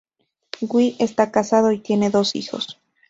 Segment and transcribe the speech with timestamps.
[0.63, 2.79] Wi Está casado y tiene dos hijos.